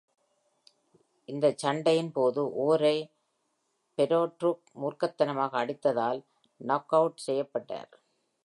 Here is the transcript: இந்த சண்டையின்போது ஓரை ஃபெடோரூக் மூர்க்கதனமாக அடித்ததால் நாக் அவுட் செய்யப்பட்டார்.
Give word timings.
இந்த 1.29 1.47
சண்டையின்போது 1.63 2.41
ஓரை 2.65 2.95
ஃபெடோரூக் 3.97 4.65
மூர்க்கதனமாக 4.81 5.53
அடித்ததால் 5.63 6.21
நாக் 6.61 6.95
அவுட் 6.99 7.23
செய்யப்பட்டார். 7.27 7.91